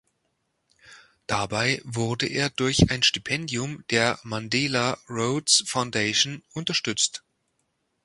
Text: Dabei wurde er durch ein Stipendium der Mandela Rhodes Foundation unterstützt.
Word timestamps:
Dabei 1.27 1.79
wurde 1.85 2.25
er 2.25 2.49
durch 2.49 2.89
ein 2.89 3.03
Stipendium 3.03 3.83
der 3.91 4.19
Mandela 4.23 4.97
Rhodes 5.07 5.63
Foundation 5.67 6.41
unterstützt. 6.53 7.21